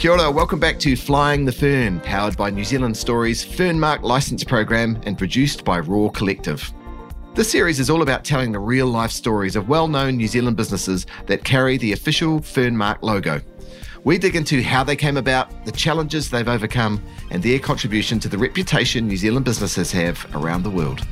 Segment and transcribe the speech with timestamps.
[0.00, 4.42] Kia ora, welcome back to Flying the Fern, powered by New Zealand Story's Fernmark license
[4.42, 6.72] program and produced by Raw Collective.
[7.34, 10.56] This series is all about telling the real life stories of well known New Zealand
[10.56, 13.42] businesses that carry the official Fernmark logo.
[14.02, 18.28] We dig into how they came about, the challenges they've overcome, and their contribution to
[18.30, 21.06] the reputation New Zealand businesses have around the world.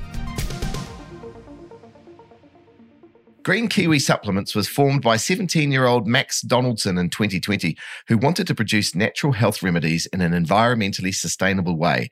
[3.48, 8.46] Green Kiwi Supplements was formed by 17 year old Max Donaldson in 2020, who wanted
[8.46, 12.10] to produce natural health remedies in an environmentally sustainable way.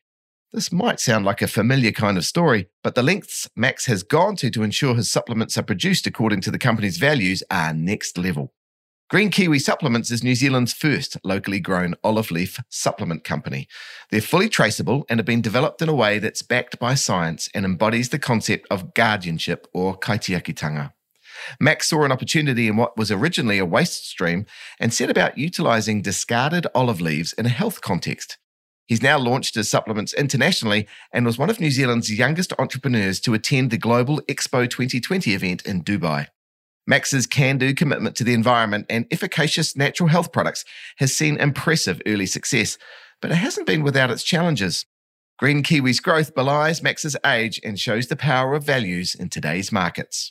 [0.55, 4.37] This might sound like a familiar kind of story, but the lengths Max has gone
[4.37, 8.55] to to ensure his supplements are produced according to the company's values are next level.
[9.11, 13.69] Green Kiwi Supplements is New Zealand's first locally grown olive leaf supplement company.
[14.11, 17.66] They're fully traceable and have been developed in a way that's backed by science and
[17.66, 20.92] embodies the concept of guardianship or kaitiakitanga.
[21.61, 24.47] Max saw an opportunity in what was originally a waste stream
[24.79, 28.39] and set about utilizing discarded olive leaves in a health context.
[28.87, 33.34] He's now launched his supplements internationally and was one of New Zealand's youngest entrepreneurs to
[33.34, 36.28] attend the Global Expo 2020 event in Dubai.
[36.87, 40.65] Max's can do commitment to the environment and efficacious natural health products
[40.98, 42.78] has seen impressive early success,
[43.21, 44.87] but it hasn't been without its challenges.
[45.39, 50.31] Green Kiwi's growth belies Max's age and shows the power of values in today's markets.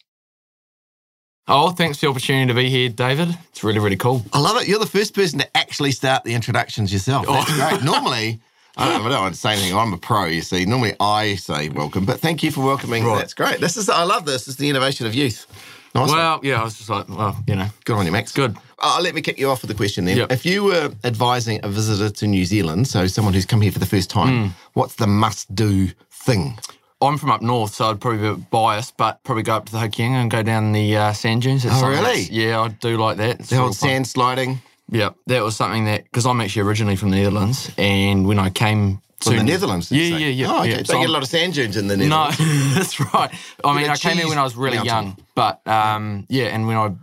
[1.48, 3.30] Oh, thanks for the opportunity to be here, David.
[3.50, 4.26] It's really, really cool.
[4.34, 4.68] I love it.
[4.68, 7.28] You're the first person to actually start the introductions yourself.
[7.28, 7.70] That's oh.
[7.70, 7.84] great.
[7.84, 8.40] Normally,
[8.78, 9.78] I don't, I don't, want to say anything.
[9.78, 10.66] I'm a pro, you see.
[10.66, 13.04] Normally, I say welcome, but thank you for welcoming.
[13.04, 13.20] Right.
[13.20, 13.60] That's great.
[13.60, 14.48] This is I love this.
[14.48, 15.46] It's the innovation of youth.
[15.94, 16.46] Nice well, one.
[16.46, 18.32] yeah, I was just like, well, you know, good on you, Max.
[18.32, 18.58] Good.
[18.80, 20.18] Uh, let me kick you off with a question then.
[20.18, 20.32] Yep.
[20.32, 23.80] If you were advising a visitor to New Zealand, so someone who's come here for
[23.80, 24.52] the first time, mm.
[24.74, 26.58] what's the must-do thing?
[27.06, 29.66] I'm from up north, so I'd probably be a bit biased, but probably go up
[29.66, 31.66] to the Hokianga and go down the uh, sand dunes.
[31.66, 32.22] It's oh, really?
[32.24, 33.40] Yeah, I do like that.
[33.40, 34.60] It's the old sand sliding.
[34.90, 38.50] Yeah, that was something that because I'm actually originally from the Netherlands, and when I
[38.50, 39.92] came from the Netherlands.
[39.92, 40.48] Yeah, yeah, yeah.
[40.50, 40.70] Oh, okay.
[40.70, 40.84] Yeah.
[40.84, 42.40] So, you get a lot of sand dunes in the Netherlands.
[42.40, 43.34] No, that's right.
[43.64, 44.94] I mean, I came here when I was really mountain.
[44.94, 46.94] young, but um, yeah, and when I,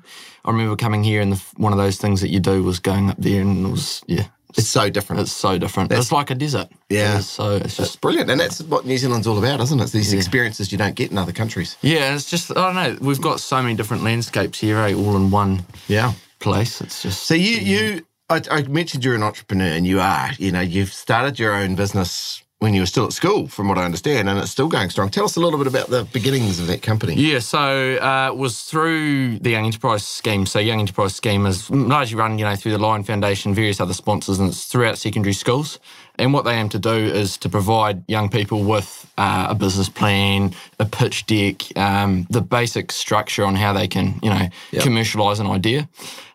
[0.45, 3.11] I remember coming here, and the, one of those things that you do was going
[3.11, 4.27] up there, and it was yeah,
[4.59, 5.23] it's so different.
[5.23, 5.91] It's so different.
[5.91, 6.69] That's, it's like a desert.
[6.89, 7.19] Yeah.
[7.19, 9.83] It so it's just brilliant, and that's what New Zealand's all about, isn't it?
[9.83, 10.19] It's these yeah.
[10.19, 11.77] experiences you don't get in other countries.
[11.83, 12.99] Yeah, it's just I don't know.
[13.01, 14.95] We've got so many different landscapes here, eh?
[14.95, 15.65] All in one.
[15.89, 16.13] Yeah.
[16.39, 16.81] Place.
[16.81, 17.23] It's just.
[17.25, 20.31] So you you I, I mentioned you're an entrepreneur, and you are.
[20.39, 23.77] You know, you've started your own business when you were still at school, from what
[23.77, 25.11] I understand, and it's still going strong.
[25.11, 27.15] Tell us a little bit about the beginnings of that company.
[27.15, 30.47] Yeah, so uh, it was through the Young Enterprise Scheme.
[30.47, 33.93] So Young Enterprise Scheme is largely run, you know, through the Lion Foundation, various other
[33.93, 35.81] sponsors, and it's throughout secondary schools.
[36.21, 39.89] And what they aim to do is to provide young people with uh, a business
[39.89, 44.85] plan, a pitch deck, um, the basic structure on how they can, you know, yep.
[44.85, 45.89] commercialise an idea.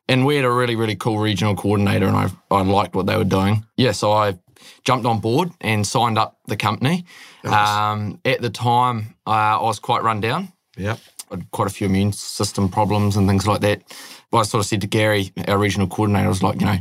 [0.09, 3.15] And we had a really, really cool regional coordinator, and I, I liked what they
[3.15, 3.65] were doing.
[3.77, 4.37] Yeah, so I
[4.83, 7.05] jumped on board and signed up the company.
[7.43, 7.69] Nice.
[7.69, 10.51] Um, at the time, uh, I was quite run down.
[10.77, 10.99] Yep.
[11.51, 13.81] quite a few immune system problems and things like that.
[14.29, 16.77] But I sort of said to Gary, our regional coordinator, I was like, you know,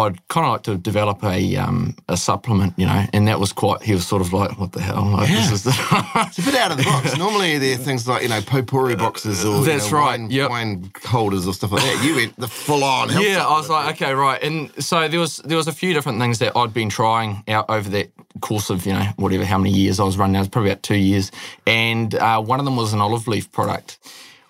[0.00, 3.52] I'd kind of like to develop a um, a supplement, you know, and that was
[3.52, 3.82] quite.
[3.82, 5.48] He was sort of like, "What the hell?" Like, yeah.
[5.52, 7.16] it's a bit out of the box.
[7.16, 10.30] Normally, there are things like you know potpourri boxes or that's you know, right, wine,
[10.30, 10.50] yep.
[10.50, 12.04] wine holders or stuff like that.
[12.04, 13.10] You went the full on.
[13.10, 14.42] Yeah, I was like, okay, right.
[14.42, 17.66] And so there was there was a few different things that I'd been trying out
[17.68, 20.36] over that course of you know whatever how many years I was running.
[20.36, 21.30] It was probably about two years,
[21.66, 23.98] and uh, one of them was an olive leaf product.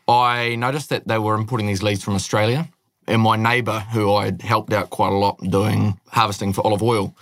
[0.09, 2.69] I noticed that they were importing these leaves from Australia
[3.07, 6.83] and my neighbour, who I had helped out quite a lot doing harvesting for olive
[6.83, 7.15] oil,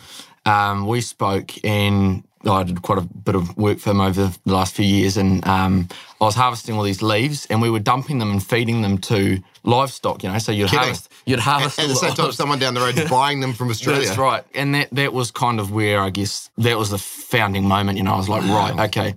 [0.46, 4.52] um, we spoke and I did quite a bit of work for him over the
[4.52, 5.88] last few years, and um,
[6.20, 9.42] I was harvesting all these leaves, and we were dumping them and feeding them to
[9.62, 10.22] livestock.
[10.22, 10.78] You know, so you'd Kidding.
[10.78, 11.78] harvest, you'd harvest.
[11.78, 14.06] At, at the same time, someone down the road buying them from Australia.
[14.06, 17.66] That's right, and that that was kind of where I guess that was the founding
[17.66, 17.98] moment.
[17.98, 18.74] You know, I was like, wow.
[18.74, 19.14] right, okay,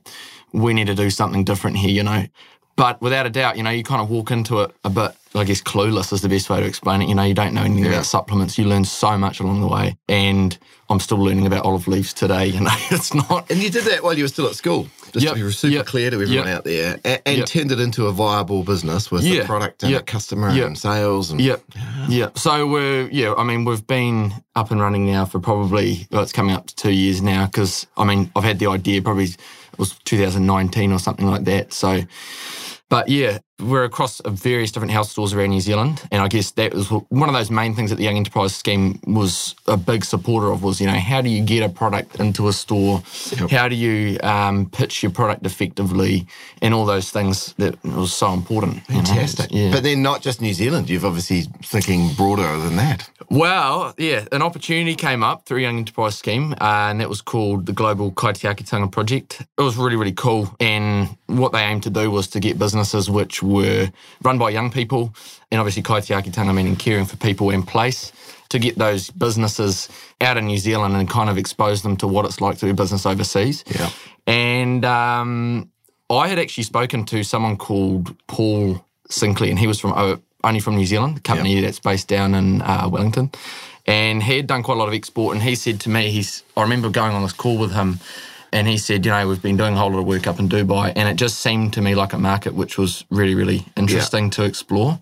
[0.54, 1.92] we need to do something different here.
[1.92, 2.26] You know,
[2.78, 5.44] but without a doubt, you know, you kind of walk into it a bit, I
[5.46, 7.10] guess, clueless is the best way to explain it.
[7.10, 7.90] You know, you don't know anything yeah.
[7.90, 8.56] about supplements.
[8.60, 9.98] You learn so much along the way.
[10.08, 10.56] And
[10.88, 12.46] I'm still learning about olive leaves today.
[12.58, 13.50] You know, it's not.
[13.50, 15.34] And you did that while you were still at school, just yep.
[15.34, 15.86] to be super yep.
[15.88, 16.58] clear to everyone yep.
[16.58, 19.42] out there, and, and turned it into a viable business with yeah.
[19.42, 21.32] a product and a customer and sales.
[21.32, 21.64] And, yep.
[21.76, 22.06] Yeah.
[22.08, 22.30] yeah.
[22.36, 26.32] So we're, yeah, I mean, we've been up and running now for probably, well, it's
[26.32, 29.40] coming up to two years now because, I mean, I've had the idea probably, it
[29.80, 31.74] was 2019 or something like that.
[31.74, 32.04] So,
[32.90, 36.74] but yeah, we're across various different house stores around New Zealand, and I guess that
[36.74, 40.52] was one of those main things that the Young Enterprise Scheme was a big supporter
[40.52, 40.64] of.
[40.64, 43.02] Was you know how do you get a product into a store?
[43.38, 43.50] Yep.
[43.50, 46.28] How do you um, pitch your product effectively,
[46.62, 48.86] and all those things that was so important.
[48.86, 49.52] Fantastic.
[49.52, 49.66] You know?
[49.66, 49.72] yeah.
[49.72, 50.90] But then not just New Zealand.
[50.90, 53.10] You've obviously thinking broader than that.
[53.30, 57.66] Well, yeah, an opportunity came up through Young Enterprise Scheme, uh, and that was called
[57.66, 59.42] the Global Kaitiakitanga Project.
[59.58, 63.10] It was really really cool, and what they aimed to do was to get businesses
[63.10, 63.92] which were
[64.24, 65.14] run by young people,
[65.52, 68.12] and obviously kaitiakitanga meaning caring for people in place,
[68.50, 69.90] to get those businesses
[70.22, 72.74] out of New Zealand and kind of expose them to what it's like to do
[72.74, 73.64] business overseas.
[73.68, 73.90] Yeah.
[74.26, 75.70] And um,
[76.10, 80.60] I had actually spoken to someone called Paul Sinclair, and he was from uh, only
[80.60, 81.64] from New Zealand, a company yep.
[81.64, 83.32] that's based down in uh, Wellington.
[83.86, 86.44] And he had done quite a lot of export, and he said to me, he's
[86.56, 88.00] I remember going on this call with him,
[88.58, 90.50] and he said, you know, we've been doing a whole lot of work up in
[90.50, 94.26] Dubai, and it just seemed to me like a market which was really, really interesting
[94.26, 94.30] yeah.
[94.32, 95.00] to explore.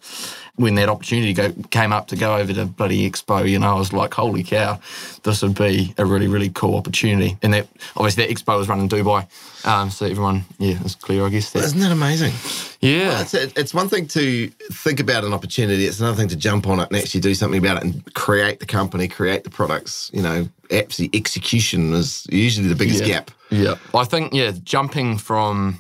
[0.58, 3.78] When that opportunity go, came up to go over to bloody Expo, you know, I
[3.78, 4.80] was like, holy cow,
[5.24, 7.38] this would be a really, really cool opportunity.
[7.42, 7.68] And that
[7.98, 9.28] obviously that Expo was run in Dubai,
[9.66, 11.52] um, so everyone, yeah, is clear, I guess.
[11.52, 11.64] That.
[11.64, 12.34] Isn't that amazing?
[12.82, 16.36] Yeah, well, it's, it's one thing to think about an opportunity; it's another thing to
[16.36, 19.50] jump on it and actually do something about it and create the company, create the
[19.50, 20.12] products.
[20.14, 23.08] You know, absolutely execution is usually the biggest yeah.
[23.08, 23.32] gap.
[23.50, 25.80] Yeah, I think yeah, jumping from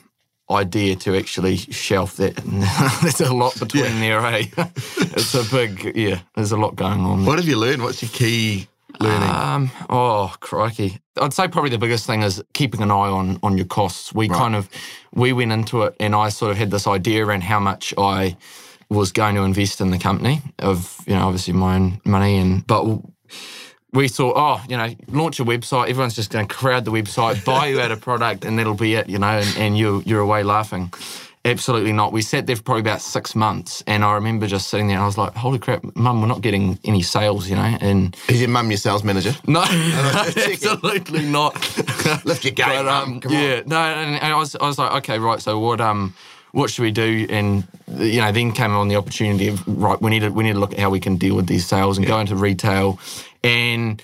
[0.49, 2.35] idea to actually shelf that
[3.01, 4.21] there's a lot between yeah.
[4.21, 4.45] there, eh?
[4.57, 6.19] it's a big yeah.
[6.35, 7.25] There's a lot going on.
[7.25, 7.81] What have you learned?
[7.81, 8.67] What's your key
[8.99, 9.29] learning?
[9.29, 10.99] Um, oh crikey!
[11.19, 14.13] I'd say probably the biggest thing is keeping an eye on on your costs.
[14.13, 14.37] We right.
[14.37, 14.69] kind of
[15.13, 18.37] we went into it, and I sort of had this idea around how much I
[18.89, 22.65] was going to invest in the company of you know obviously my own money and
[22.67, 22.85] but
[23.95, 25.89] we thought, oh, you know, launch a website.
[25.89, 28.95] Everyone's just going to crowd the website, buy you out a product, and that'll be
[28.95, 30.91] it, you know, and, and you, you're away laughing.
[31.45, 32.11] Absolutely not.
[32.11, 35.03] We sat there for probably about six months, and I remember just sitting there, and
[35.03, 37.77] I was like, "Holy crap, Mum, we're not getting any sales," you know.
[37.81, 39.31] And is your mum your sales manager?
[39.45, 41.53] No, absolutely not.
[42.25, 43.63] Lift your game, but, um, yeah, on.
[43.67, 43.77] no.
[43.77, 45.39] And, and I was, I was like, okay, right.
[45.39, 46.15] So what, um,
[46.55, 47.27] what should we do?
[47.29, 47.67] And
[47.97, 50.59] you know, then came on the opportunity of right, we need to we need to
[50.59, 52.13] look at how we can deal with these sales and yeah.
[52.13, 52.97] go into retail
[53.43, 54.01] and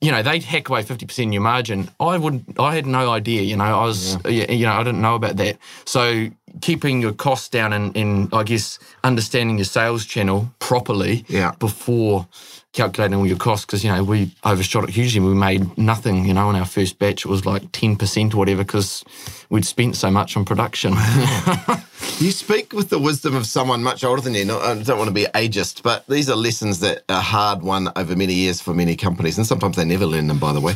[0.00, 3.40] you know they'd hack away 50% of your margin i would i had no idea
[3.40, 4.50] you know i was yeah.
[4.50, 5.56] you know i didn't know about that
[5.86, 6.28] so
[6.60, 11.52] keeping your costs down and, and i guess understanding your sales channel properly yeah.
[11.58, 12.26] before
[12.74, 16.34] calculating all your costs because you know we overshot it hugely we made nothing you
[16.34, 19.04] know in our first batch it was like 10% or whatever because
[19.48, 20.94] we'd spent so much on production.
[22.20, 25.14] You speak with the wisdom of someone much older than you i don't want to
[25.14, 28.94] be ageist but these are lessons that are hard won over many years for many
[28.94, 30.74] companies and sometimes they never learn them by the way.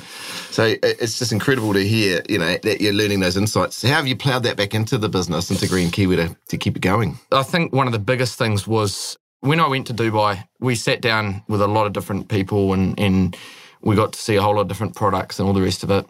[0.50, 3.82] So it's just incredible to hear you know that you're learning those insights.
[3.82, 6.76] How have you ploughed that back into the business into green kiwi to, to keep
[6.76, 7.18] it going?
[7.30, 11.00] I think one of the biggest things was when I went to Dubai, we sat
[11.00, 13.36] down with a lot of different people and, and
[13.82, 15.90] we got to see a whole lot of different products and all the rest of
[15.90, 16.06] it.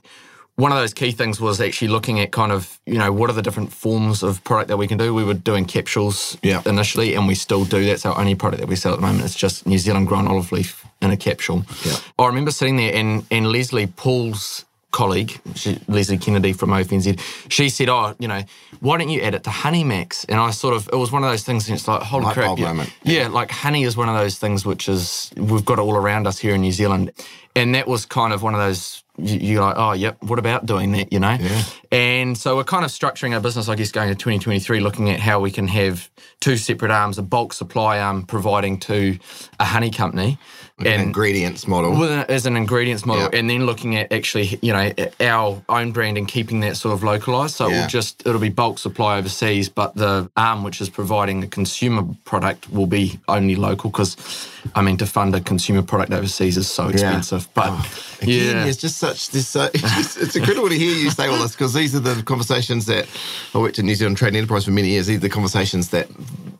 [0.56, 3.32] One of those key things was actually looking at kind of, you know, what are
[3.32, 5.14] the different forms of product that we can do.
[5.14, 6.62] We were doing capsules yeah.
[6.66, 7.84] initially, and we still do.
[7.84, 9.25] That's our only product that we sell at the moment.
[9.25, 11.64] It's just New Zealand grown olive leaf in a capsule.
[11.84, 11.98] Yeah.
[12.19, 17.20] I remember sitting there, and, and Leslie Paul's colleague, she, Leslie Kennedy from OFNZ,
[17.50, 18.43] she said, "Oh, you know,
[18.81, 21.23] why don't you add it to Honey Max?" And I sort of, it was one
[21.23, 24.08] of those things, and it's like, holy Light crap, yeah, yeah, like honey is one
[24.08, 27.12] of those things which is we've got it all around us here in New Zealand,
[27.55, 29.02] and that was kind of one of those.
[29.20, 30.17] You're like, oh, yep.
[30.23, 31.12] What about doing that?
[31.12, 31.62] You know, yeah.
[31.90, 35.19] and so we're kind of structuring our business, I guess, going to 2023, looking at
[35.19, 36.08] how we can have
[36.38, 39.19] two separate arms: a bulk supply arm providing to
[39.59, 40.38] a honey company,
[40.80, 45.62] and ingredients model as an ingredients model, and then looking at actually, you know, our
[45.68, 47.56] own brand and keeping that sort of localized.
[47.56, 47.78] So yeah.
[47.78, 52.06] it'll just it'll be bulk supply overseas, but the arm which is providing the consumer
[52.25, 54.16] product will be only local because,
[54.75, 57.42] I mean, to fund a consumer product overseas is so expensive.
[57.42, 57.52] Yeah.
[57.54, 59.49] But oh, again, yeah, it's just such this.
[59.49, 62.23] So, it's, just, it's incredible to hear you say all this because these are the
[62.23, 63.08] conversations that
[63.54, 65.06] I worked at New Zealand Trade Enterprise for many years.
[65.06, 66.08] These are the conversations that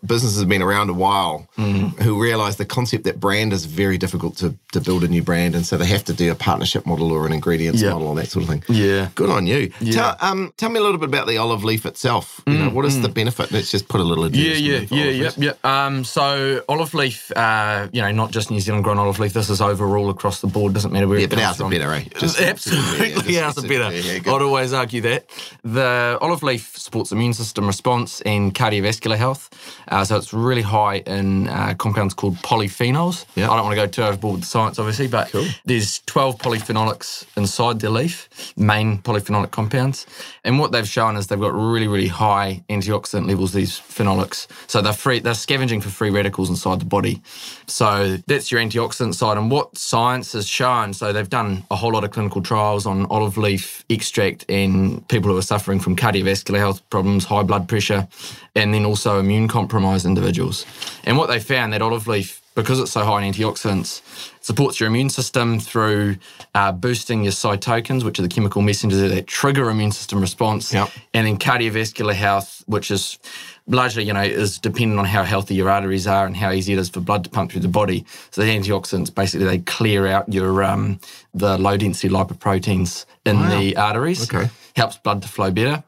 [0.09, 1.97] businesses have been around a while mm.
[2.01, 5.55] who realise the concept that brand is very difficult to, to build a new brand,
[5.55, 7.93] and so they have to do a partnership model or an ingredients yep.
[7.93, 8.65] model and that sort of thing.
[8.69, 9.73] Yeah, good on you.
[9.81, 9.93] Yeah.
[9.93, 12.43] Tell, um, tell me a little bit about the olive leaf itself.
[12.47, 13.03] You mm, know, what is mm.
[13.03, 13.53] the benefit?
[13.53, 14.35] Let's just put a little.
[14.35, 15.65] Yeah, yeah, yeah, yep, yep.
[15.65, 19.33] Um, so olive leaf, uh, you know, not just New Zealand grown olive leaf.
[19.33, 20.75] This is overall across the board.
[20.75, 21.19] Doesn't matter where.
[21.19, 22.05] Yeah, it but ours are better, eh?
[22.19, 23.95] Just, Absolutely, yeah, ours are better.
[23.95, 25.29] Yeah, yeah, I'd always argue that
[25.63, 29.51] the olive leaf supports immune system response and cardiovascular health.
[29.89, 33.25] Uh, so it's really high in uh, compounds called polyphenols.
[33.35, 33.51] Yeah.
[33.51, 37.27] I don't want to go too overboard with the science, obviously, but there's 12 polyphenolics
[37.37, 40.07] inside the leaf, main polyphenolic compounds.
[40.45, 44.47] And what they've shown is they've got really, really high antioxidant levels, these phenolics.
[44.67, 47.23] So they're free, they're scavenging for free radicals inside the body.
[47.67, 49.37] So that's your antioxidant side.
[49.37, 53.07] And what science has shown, so they've done a whole lot of clinical trials on
[53.07, 58.09] olive leaf extract in people who are suffering from cardiovascular health problems, high blood pressure,
[58.55, 59.49] and then also immune
[59.89, 60.67] compromised individuals.
[61.05, 64.03] And what they found that olive leaf, because it's so high in antioxidants,
[64.41, 66.17] supports your immune system through
[66.55, 70.91] uh, boosting your cytokines, which are the chemical messengers that trigger immune system response, Yep.
[71.15, 73.19] and then cardiovascular health, which is
[73.67, 76.79] largely, you know, is dependent on how healthy your arteries are and how easy it
[76.79, 78.05] is for blood to pump through the body.
[78.31, 80.99] So the antioxidants basically they clear out your um,
[81.35, 84.23] the low density lipoproteins in the arteries.
[84.33, 84.51] Okay.
[84.75, 85.83] Helps blood to flow better,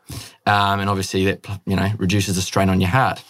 [0.46, 3.22] um, and obviously that you know reduces the strain on your heart.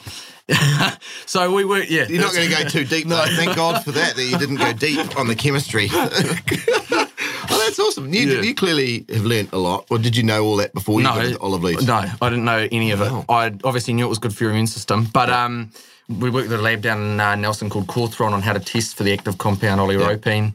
[1.27, 2.07] so we were yeah.
[2.09, 3.25] You're not going to go too deep, though.
[3.37, 5.89] Thank God for that, that you didn't go deep on the chemistry.
[5.93, 8.13] oh, that's awesome.
[8.13, 8.43] You, Yeah.
[8.43, 9.87] you clearly have learnt a lot.
[9.91, 11.87] Or did you know all that before you no, got into olive leaves?
[11.87, 13.13] No, I didn't know any of it.
[13.29, 15.71] I obviously knew it was good for your immune system, but um,
[16.09, 18.97] we worked with a lab down in uh, Nelson called Cawthron on how to test
[18.97, 20.55] for the active compound oleuropein.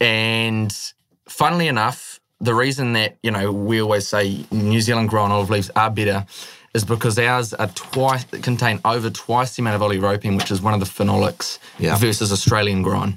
[0.00, 0.74] And
[1.28, 5.70] funnily enough, the reason that you know we always say New Zealand grown olive leaves
[5.74, 6.26] are better
[6.76, 10.74] is because ours are twice contain over twice the amount of oleuropein, which is one
[10.74, 11.96] of the phenolics, Yeah.
[11.96, 13.10] versus Australian grown.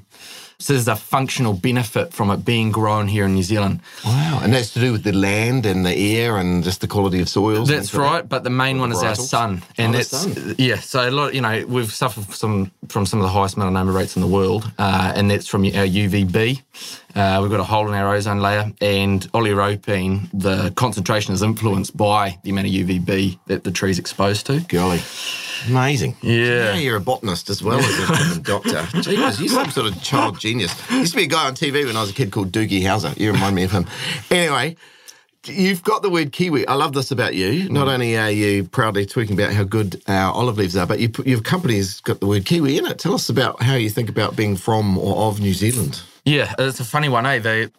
[0.60, 3.80] So there's a functional benefit from it being grown here in New Zealand.
[4.04, 4.40] Wow.
[4.42, 7.28] And that's to do with the land and the air and just the quality of
[7.30, 7.66] soils.
[7.68, 10.54] That's right, but the main one is our sun, Oh, and the it's sun.
[10.58, 10.76] yeah.
[10.78, 14.16] So a lot, you know, we've suffered some from some of the highest melanoma rates
[14.16, 16.60] in the world, uh, and that's from our UVB.
[17.16, 21.96] Uh, we've got a hole in our ozone layer, and oleuropein, the concentration is influenced
[21.96, 24.60] by the amount of UVB that the tree's exposed to.
[24.68, 25.00] Golly.
[25.68, 26.16] Amazing.
[26.22, 26.72] Yeah.
[26.72, 28.86] Yeah, you're a botanist as well as a doctor.
[29.00, 30.72] Jeepers, you're some sort of child genius.
[30.90, 33.18] Used to be a guy on TV when I was a kid called Doogie Howser.
[33.18, 33.86] You remind me of him.
[34.30, 34.76] Anyway,
[35.46, 36.66] you've got the word Kiwi.
[36.66, 37.68] I love this about you.
[37.68, 41.08] Not only are you proudly talking about how good our olive leaves are, but you,
[41.08, 42.98] put- your company's got the word Kiwi in it.
[42.98, 46.02] Tell us about how you think about being from or of New Zealand.
[46.24, 47.38] Yeah, it's a funny one, eh?
[47.38, 47.70] They, a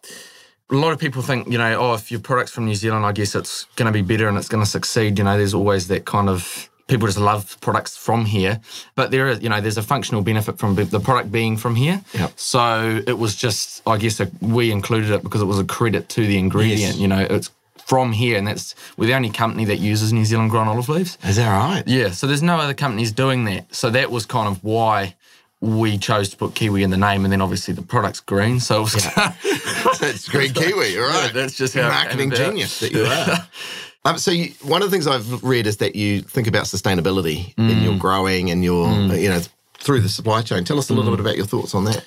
[0.76, 3.36] lot of people think, you know, oh, if your product's from New Zealand, I guess
[3.36, 5.18] it's going to be better and it's going to succeed.
[5.20, 8.60] You know, there's always that kind of people just love products from here,
[8.96, 12.02] but there is, you know, there's a functional benefit from the product being from here.
[12.14, 12.34] Yep.
[12.38, 16.10] So it was just, I guess, a, we included it because it was a credit
[16.10, 16.82] to the ingredient.
[16.82, 16.98] Yes.
[16.98, 17.52] You know, it's
[17.86, 21.18] from here, and that's we're the only company that uses New Zealand grown olive leaves.
[21.24, 21.84] Is that right?
[21.86, 23.74] Yeah, so there's no other companies doing that.
[23.74, 25.16] So that was kind of why
[25.62, 28.60] we chose to put Kiwi in the name, and then obviously the product's green.
[28.60, 28.94] So it was,
[30.00, 31.26] That's green Kiwi, all right.
[31.26, 33.48] Yeah, that's just how marketing genius that you are.
[34.04, 37.54] Um, so you, one of the things I've read is that you think about sustainability
[37.58, 37.84] in Mm.
[37.84, 39.42] your growing and your, uh, you know,
[39.80, 40.64] through the supply chain.
[40.64, 40.98] Tell us a Mm.
[40.98, 42.04] little bit about your thoughts on that.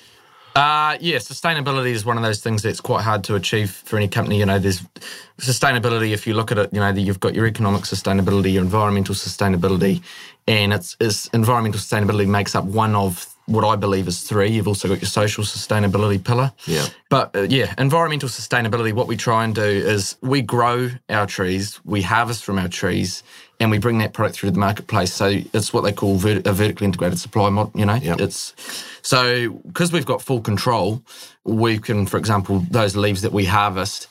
[0.55, 4.07] Uh, yeah, sustainability is one of those things that's quite hard to achieve for any
[4.07, 4.39] company.
[4.39, 4.81] You know, there's
[5.39, 6.11] sustainability.
[6.13, 10.01] If you look at it, you know, you've got your economic sustainability, your environmental sustainability,
[10.47, 14.49] and it's, it's environmental sustainability makes up one of what I believe is three.
[14.49, 16.51] You've also got your social sustainability pillar.
[16.65, 16.87] Yeah.
[17.09, 21.79] But uh, yeah, environmental sustainability, what we try and do is we grow our trees,
[21.85, 23.23] we harvest from our trees,
[23.59, 25.13] and we bring that product through the marketplace.
[25.13, 27.95] So it's what they call a vertically integrated supply model, you know?
[27.95, 28.19] Yep.
[28.19, 28.53] It's
[29.01, 31.01] so because we've got full control,
[31.43, 34.07] we can, for example, those leaves that we harvest,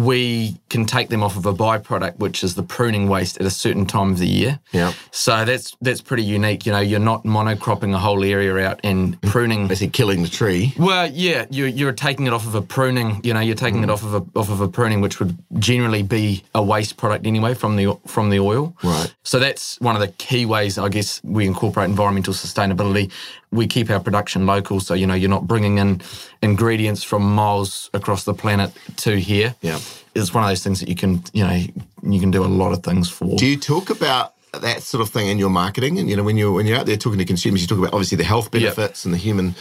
[0.00, 3.50] we can take them off of a byproduct, which is the pruning waste at a
[3.50, 4.58] certain time of the year.
[4.72, 4.94] Yeah.
[5.10, 6.64] So that's that's pretty unique.
[6.64, 9.30] You know, you're not monocropping a whole area out and mm-hmm.
[9.30, 10.72] pruning Basically, killing the tree.
[10.78, 13.20] well, yeah, you're, you're taking it off of a pruning.
[13.24, 13.92] You know, you're taking it mm.
[13.92, 17.52] off of a off of a pruning, which would generally be a waste product anyway
[17.52, 18.74] from the from the oil.
[18.82, 19.14] Right.
[19.22, 23.12] So that's one of the key ways, I guess, we incorporate environmental sustainability.
[23.52, 26.00] We keep our production local, so you know you're not bringing in
[26.40, 29.54] ingredients from miles across the planet to here.
[29.60, 29.80] Yeah.
[30.14, 31.60] It's one of those things that you can you know
[32.02, 33.36] you can do a lot of things for.
[33.36, 35.98] Do you talk about that sort of thing in your marketing?
[35.98, 37.92] And you know, when you're when you're out there talking to consumers, you talk about
[37.92, 39.54] obviously the health benefits and the human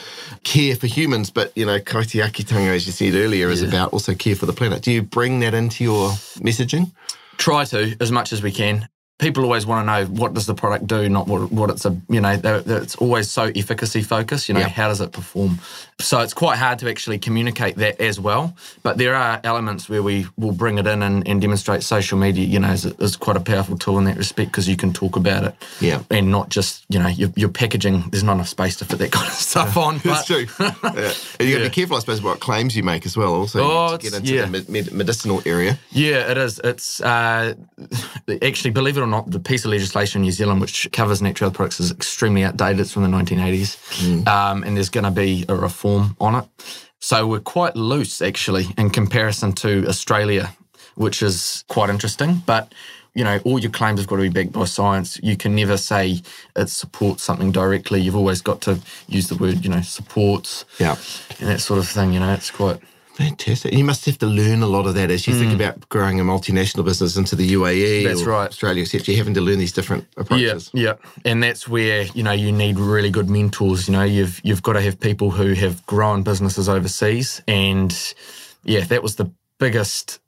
[0.43, 1.29] care for humans.
[1.29, 4.81] But you know, kaitiakitanga, as you said earlier, is about also care for the planet.
[4.81, 6.91] Do you bring that into your messaging?
[7.37, 8.87] try to as much as we can.
[9.17, 11.95] People always want to know what does the product do, not what, what it's a
[12.09, 14.47] you know it's always so efficacy focused.
[14.49, 14.69] You know Yeah.
[14.69, 15.59] how does it perform?
[16.01, 18.55] So it's quite hard to actually communicate that as well.
[18.83, 22.45] But there are elements where we will bring it in and, and demonstrate social media.
[22.45, 25.17] You know is, is quite a powerful tool in that respect because you can talk
[25.17, 25.55] about it.
[25.81, 26.01] Yeah.
[26.09, 28.09] and not just you know your, your packaging.
[28.11, 29.97] There's not enough space to fit that kind of stuff on.
[29.99, 30.45] That's true.
[30.59, 30.73] yeah.
[31.39, 33.33] And you got to be careful, I suppose, what claims you make as well.
[33.33, 34.45] Also, Oh, to get into yeah.
[34.45, 35.77] the med- medicinal area.
[35.91, 36.59] Yeah, it is.
[36.63, 37.53] It's uh,
[38.41, 41.51] actually, believe it or not, the piece of legislation in New Zealand which covers natural
[41.51, 42.79] products is extremely outdated.
[42.81, 43.77] It's from the 1980s.
[44.03, 44.27] Mm.
[44.27, 45.88] Um, and there's going to be a reform
[46.19, 46.45] on it.
[46.99, 50.53] So we're quite loose, actually, in comparison to Australia,
[50.95, 52.43] which is quite interesting.
[52.45, 52.73] But
[53.15, 55.19] you know, all your claims have got to be backed by science.
[55.21, 56.21] You can never say
[56.55, 57.99] it supports something directly.
[58.01, 60.63] You've always got to use the word, you know, supports.
[60.79, 60.95] Yeah.
[61.39, 62.13] And that sort of thing.
[62.13, 62.79] You know, it's quite
[63.19, 63.73] Fantastic.
[63.73, 65.39] And You must have to learn a lot of that as you mm.
[65.39, 68.05] think about growing a multinational business into the UAE.
[68.05, 68.47] That's right.
[68.47, 69.07] Australia, etc.
[69.07, 70.71] You're having to learn these different approaches.
[70.73, 70.93] Yeah, yeah.
[71.29, 73.89] And that's where, you know, you need really good mentors.
[73.89, 77.41] You know, you've you've got to have people who have grown businesses overseas.
[77.45, 77.93] And
[78.63, 80.21] yeah, that was the biggest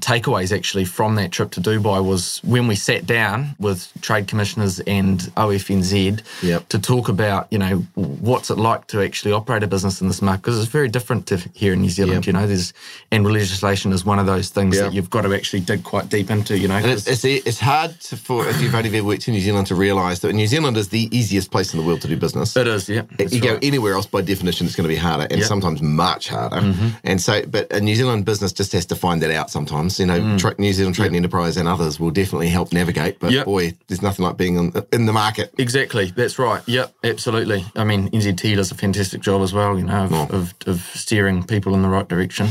[0.00, 4.80] takeaways actually from that trip to Dubai was when we sat down with trade commissioners
[4.80, 6.68] and OFNZ yep.
[6.68, 10.20] to talk about, you know, what's it like to actually operate a business in this
[10.20, 12.26] market because it's very different to here in New Zealand, yep.
[12.26, 12.72] you know, there's
[13.12, 14.86] and legislation is one of those things yep.
[14.86, 16.76] that you've got to actually dig quite deep into, you know.
[16.76, 19.68] And it's, it's, it's hard to, for if you've only ever worked in New Zealand
[19.68, 22.56] to realise that New Zealand is the easiest place in the world to do business.
[22.56, 23.02] It is, yeah.
[23.18, 23.42] You right.
[23.42, 26.56] go anywhere else by definition it's going to be harder and sometimes much harder.
[26.56, 26.88] Mm-hmm.
[27.04, 30.06] And so but a New Zealand business just has to find that out sometimes you
[30.06, 30.58] know, mm.
[30.58, 31.16] New Zealand Trading.
[31.16, 33.18] Enterprise and others will definitely help navigate.
[33.20, 33.44] But yep.
[33.44, 35.54] boy, there's nothing like being in the market.
[35.58, 36.10] Exactly.
[36.10, 36.62] That's right.
[36.66, 37.64] Yep, absolutely.
[37.76, 40.26] I mean, NZT does a fantastic job as well, you know, of, oh.
[40.30, 42.48] of, of steering people in the right direction.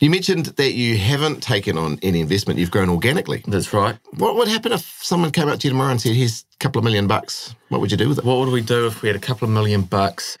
[0.00, 3.42] You mentioned that you haven't taken on any investment, you've grown organically.
[3.48, 3.98] That's right.
[4.16, 6.78] What would happen if someone came up to you tomorrow and said, here's a couple
[6.78, 7.54] of million bucks?
[7.68, 8.24] What would you do with it?
[8.24, 10.38] What would we do if we had a couple of million bucks?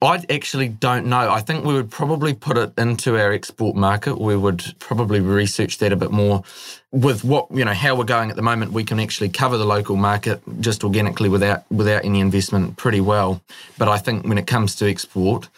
[0.00, 1.28] I actually don't know.
[1.30, 4.20] I think we would probably put it into our export market.
[4.20, 6.44] We would probably research that a bit more.
[6.92, 9.64] With what you know, how we're going at the moment, we can actually cover the
[9.64, 13.42] local market just organically without without any investment pretty well.
[13.76, 15.48] But I think when it comes to export,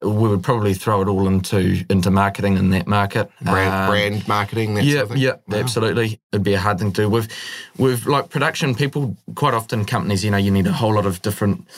[0.00, 3.30] we would probably throw it all into into marketing in that market.
[3.42, 4.78] Brand, um, brand marketing.
[4.78, 5.58] yeah, sort of yeah, wow.
[5.58, 6.18] absolutely.
[6.32, 7.10] It'd be a hard thing to do.
[7.10, 7.30] With
[7.76, 11.20] with like production, people quite often companies, you know, you need a whole lot of
[11.20, 11.68] different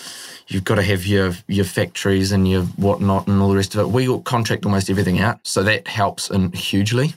[0.49, 3.81] you've got to have your your factories and your whatnot and all the rest of
[3.81, 3.89] it.
[3.89, 7.15] We contract almost everything out, so that helps in hugely.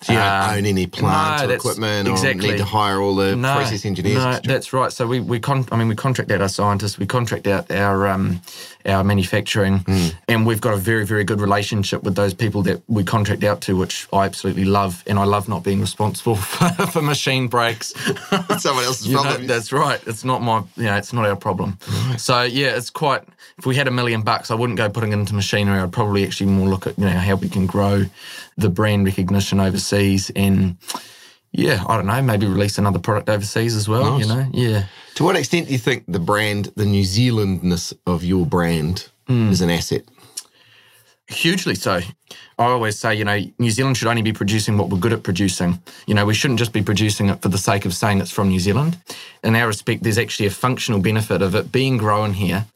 [0.00, 2.50] So you don't uh, own any plant no, or equipment exactly.
[2.50, 4.24] or need to hire all the no, process engineers.
[4.24, 4.92] No, that's right.
[4.92, 8.06] So we we con- I mean we contract out our scientists, we contract out our
[8.06, 8.40] um,
[8.86, 10.14] our manufacturing, mm.
[10.28, 13.60] and we've got a very very good relationship with those people that we contract out
[13.62, 17.88] to, which I absolutely love, and I love not being responsible for, for machine breaks.
[18.58, 19.42] Someone else's problem.
[19.42, 20.00] Know, that's right.
[20.06, 21.78] It's not my you know it's not our problem.
[22.08, 22.20] Right.
[22.20, 23.22] So yeah, it's quite.
[23.56, 25.78] If we had a million bucks, I wouldn't go putting it into machinery.
[25.78, 28.04] I'd probably actually more look at you know how we can grow
[28.56, 30.76] the brand recognition overseas and
[31.52, 34.20] yeah, I don't know, maybe release another product overseas as well, nice.
[34.20, 34.46] you know?
[34.52, 34.84] Yeah.
[35.14, 39.50] To what extent do you think the brand, the New Zealandness of your brand mm.
[39.50, 40.04] is an asset?
[41.28, 42.00] Hugely so.
[42.58, 45.22] I always say, you know, New Zealand should only be producing what we're good at
[45.22, 45.80] producing.
[46.06, 48.48] You know, we shouldn't just be producing it for the sake of saying it's from
[48.48, 48.98] New Zealand.
[49.44, 52.66] In our respect, there's actually a functional benefit of it being grown here.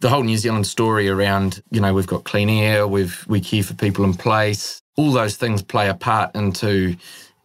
[0.00, 3.62] The whole New Zealand story around, you know, we've got clean air, we've we care
[3.62, 6.96] for people in place, all those things play a part into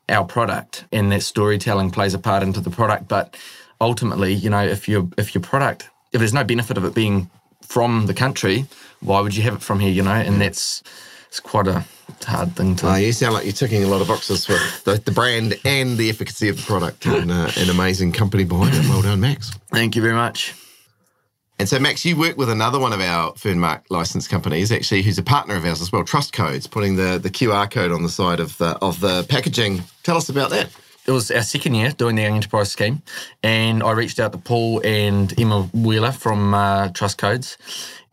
[0.10, 3.38] our product and that storytelling plays a part into the product but
[3.80, 7.30] ultimately you know if your if your product if there's no benefit of it being
[7.72, 8.66] from the country
[9.00, 10.84] why would you have it from here you know and that's
[11.28, 11.86] it's quite a
[12.26, 12.90] hard thing to.
[12.90, 15.98] Uh, you sound like you're ticking a lot of boxes for the, the brand and
[15.98, 18.88] the efficacy of the product, and uh, an amazing company behind it.
[18.90, 19.52] Well done, Max.
[19.72, 20.54] Thank you very much.
[21.58, 25.20] And so, Max, you work with another one of our Fernmark licensed companies, actually, who's
[25.20, 28.10] a partner of ours as well, Trust Codes, putting the, the QR code on the
[28.10, 29.84] side of the, of the packaging.
[30.04, 30.70] Tell us about that.
[31.12, 33.02] It was our second year doing the Young Enterprise Scheme,
[33.44, 37.58] and I reached out to Paul and Emma Wheeler from uh, Trust Codes,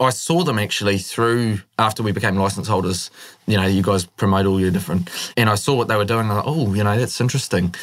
[0.00, 3.10] I saw them actually through after we became license holders.
[3.48, 6.30] You know, you guys promote all your different, and I saw what they were doing.
[6.30, 7.74] And I oh, you know, that's interesting.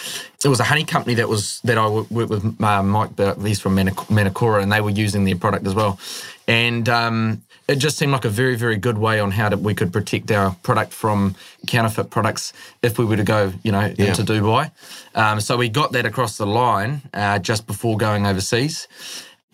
[0.44, 3.10] It was a honey company that was that I worked with uh, Mike.
[3.42, 6.00] He's from Manakora, and they were using their product as well.
[6.48, 9.74] And um, it just seemed like a very, very good way on how to, we
[9.74, 11.36] could protect our product from
[11.68, 12.54] counterfeit products
[12.84, 14.08] if we were to go, you know, yeah.
[14.08, 14.72] into Dubai.
[15.16, 18.88] Um, so we got that across the line uh, just before going overseas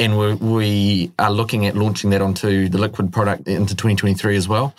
[0.01, 4.47] and we're, we are looking at launching that onto the liquid product into 2023 as
[4.47, 4.73] well.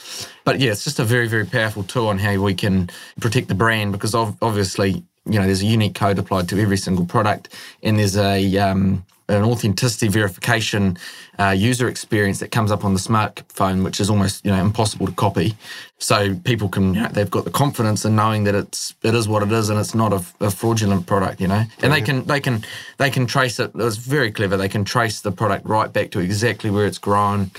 [0.45, 3.55] But yeah, it's just a very, very powerful tool on how we can protect the
[3.55, 7.51] brand because obviously, you know, there's a unique code applied to every single product,
[7.85, 10.97] and there's a um, an authenticity verification
[11.39, 15.07] uh, user experience that comes up on the smartphone, which is almost you know impossible
[15.07, 15.55] to copy.
[15.99, 19.29] So people can you know, they've got the confidence in knowing that it's it is
[19.29, 21.65] what it is and it's not a, a fraudulent product, you know.
[21.83, 22.65] And they can they can
[22.99, 23.71] they can trace it.
[23.75, 24.57] It's very clever.
[24.57, 27.51] They can trace the product right back to exactly where it's grown.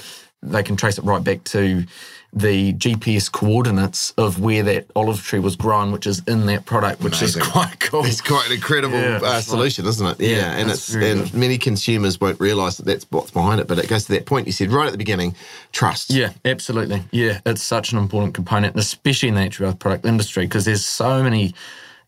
[0.44, 1.86] They can trace it right back to
[2.36, 7.02] the GPS coordinates of where that olive tree was grown, which is in that product,
[7.02, 7.42] which Amazing.
[7.44, 8.06] is quite cool.
[8.06, 10.20] It's quite an incredible yeah, uh, solution, isn't it?
[10.20, 11.34] Yeah, yeah and it's and good.
[11.34, 13.68] many consumers won't realise that that's what's behind it.
[13.68, 15.36] But it goes to that point you said right at the beginning:
[15.72, 16.10] trust.
[16.10, 17.04] Yeah, absolutely.
[17.12, 20.86] Yeah, it's such an important component, especially in the natural health product industry, because there's
[20.86, 21.54] so many.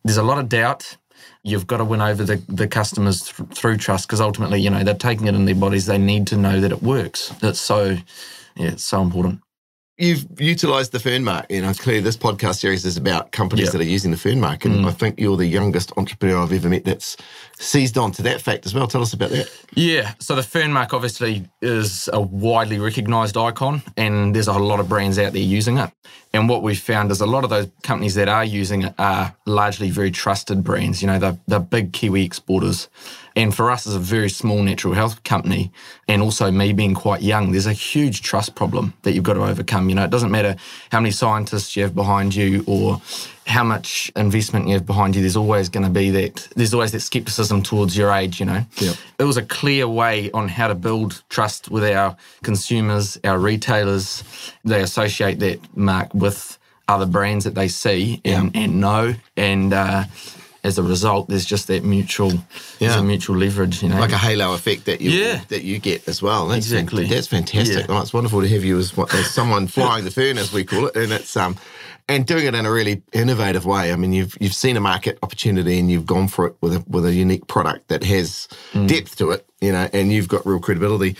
[0.04, 0.98] There's a lot of doubt
[1.46, 4.84] you've got to win over the, the customers th- through trust because ultimately, you know,
[4.84, 5.86] they're taking it in their bodies.
[5.86, 7.34] They need to know that it works.
[7.44, 7.98] It's so,
[8.58, 9.42] yeah, it's so important
[9.98, 11.46] you've utilized the fern mark.
[11.50, 13.74] You know, clearly this podcast series is about companies yep.
[13.74, 14.66] that are using the fern mark.
[14.66, 14.88] And mm.
[14.88, 17.16] I think you're the youngest entrepreneur I've ever met that's
[17.58, 18.88] seized on to that fact as well.
[18.88, 19.50] Tell us about that.
[19.74, 20.14] Yeah.
[20.20, 24.90] So the fern mark obviously is a widely recognized icon and there's a lot of
[24.90, 25.92] brands out there using it.
[26.34, 29.34] And what we've found is a lot of those companies that are using it are
[29.46, 31.02] largely very trusted brands.
[31.02, 32.90] You know, they're, they're big Kiwi exporters.
[33.36, 35.72] And for us as a very small natural health company,
[36.08, 39.44] and also me being quite young, there's a huge trust problem that you've got to
[39.44, 39.90] overcome.
[39.90, 40.56] You know, it doesn't matter
[40.92, 43.02] how many scientists you have behind you or
[43.46, 46.92] how much investment you have behind you, there's always going to be that, there's always
[46.94, 48.66] that skepticism towards your age, you know.
[48.78, 48.96] Yep.
[49.20, 54.24] It was a clear way on how to build trust with our consumers, our retailers.
[54.64, 58.64] They associate that mark with other brands that they see and, yep.
[58.64, 59.14] and know.
[59.38, 60.06] And, uh,
[60.66, 62.32] as a result, there's just that mutual,
[62.80, 63.00] yeah.
[63.02, 65.42] mutual leverage, you know, like a halo effect that you yeah.
[65.50, 66.48] that you get as well.
[66.48, 67.88] That's exactly, that's fantastic.
[67.88, 67.96] Yeah.
[67.96, 70.88] Oh, it's wonderful to have you as, as someone flying the fern, as we call
[70.88, 71.56] it, and it's um
[72.08, 73.92] and doing it in a really innovative way.
[73.92, 76.84] I mean, you've you've seen a market opportunity and you've gone for it with a
[76.88, 78.88] with a unique product that has mm.
[78.88, 81.16] depth to it, you know, and you've got real credibility.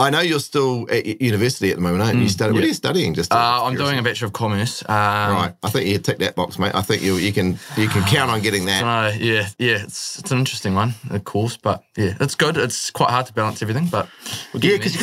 [0.00, 2.26] I know you're still at university at the moment, aren't you?
[2.26, 3.14] Mm, study, What are you studying?
[3.14, 4.82] Just uh, I'm doing a Bachelor of Commerce.
[4.82, 5.54] Um, right.
[5.64, 6.72] I think you tick that box, mate.
[6.74, 8.84] I think you you can you can count on getting that.
[8.84, 9.82] Uh, yeah, yeah.
[9.82, 12.56] It's it's an interesting one, of course, but yeah, it's good.
[12.56, 14.08] It's quite hard to balance everything, but
[14.54, 14.96] yeah, because.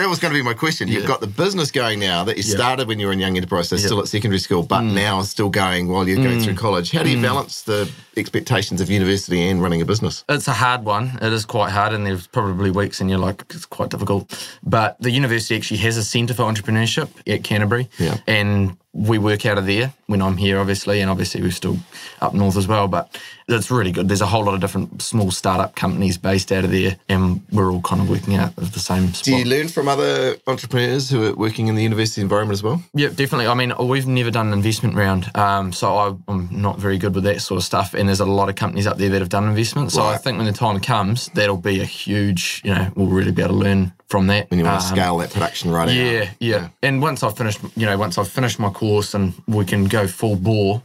[0.00, 0.88] That was, going to be my question.
[0.88, 2.56] You've got the business going now that you yeah.
[2.56, 3.86] started when you were in young enterprise, so yeah.
[3.86, 4.94] still at secondary school, but mm.
[4.94, 6.44] now still going while you're going mm.
[6.44, 6.90] through college.
[6.90, 7.22] How do you mm.
[7.22, 10.24] balance the expectations of university and running a business?
[10.28, 11.18] It's a hard one.
[11.20, 14.96] It is quite hard, and there's probably weeks, and you're like, it's quite difficult, but
[15.00, 17.88] the the university actually has a centre for entrepreneurship at Canterbury.
[17.98, 18.18] Yeah.
[18.26, 21.76] And we work out of there when I'm here, obviously, and obviously we're still
[22.20, 22.88] up north as well.
[22.88, 23.16] But
[23.48, 24.08] it's really good.
[24.08, 27.70] There's a whole lot of different small startup companies based out of there, and we're
[27.70, 29.24] all kind of working out of the same spot.
[29.24, 32.82] Do you learn from other entrepreneurs who are working in the university environment as well?
[32.94, 33.46] Yeah, definitely.
[33.46, 37.14] I mean, we've never done an investment round, um, so I, am not very good
[37.14, 37.94] with that sort of stuff.
[37.94, 39.92] And there's a lot of companies up there that have done investment.
[39.92, 40.14] So right.
[40.14, 43.42] I think when the time comes, that'll be a huge, you know, we'll really be
[43.42, 44.50] able to learn from that.
[44.50, 46.68] When you want to um, scale that production right yeah, yeah, yeah.
[46.82, 50.06] And once I've finished, you know, once I've finished my course and we can go
[50.06, 50.82] full bore,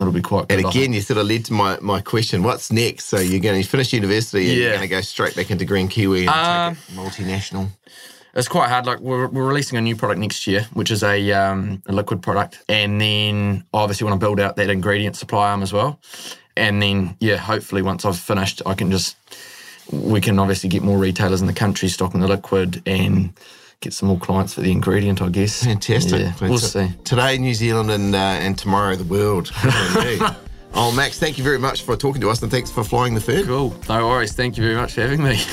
[0.00, 0.60] it'll be quite good.
[0.60, 3.04] And again, you sort of led to my, my question what's next?
[3.04, 4.62] So you're going to finish university and yeah.
[4.62, 7.68] you're going to go straight back into Green Kiwi and um, take it multinational?
[8.34, 8.86] It's quite hard.
[8.86, 12.22] Like we're, we're releasing a new product next year, which is a, um, a liquid
[12.22, 16.00] product, and then I obviously want to build out that ingredient supply arm as well.
[16.56, 19.16] And then, yeah, hopefully once I've finished, I can just
[19.92, 23.34] we can obviously get more retailers in the country stocking the liquid and
[23.84, 25.62] get some more clients for the ingredient, I guess.
[25.62, 26.20] Fantastic.
[26.20, 26.88] Yeah, we'll see.
[27.04, 29.50] Today, New Zealand, and uh, and tomorrow, the world.
[30.74, 33.20] oh, Max, thank you very much for talking to us, and thanks for flying the
[33.20, 33.44] fern.
[33.44, 33.76] Cool.
[33.88, 34.32] No worries.
[34.32, 35.36] Thank you very much for having me.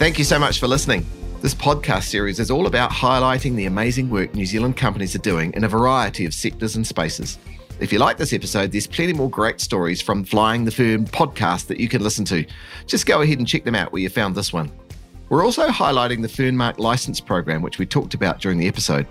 [0.00, 1.04] Thank you so much for listening.
[1.42, 5.52] This podcast series is all about highlighting the amazing work New Zealand companies are doing
[5.52, 7.36] in a variety of sectors and spaces.
[7.80, 11.66] If you like this episode, there's plenty more great stories from Flying the Fern podcast
[11.68, 12.44] that you can listen to.
[12.86, 14.70] Just go ahead and check them out where you found this one.
[15.30, 19.06] We're also highlighting the Fernmark license program, which we talked about during the episode.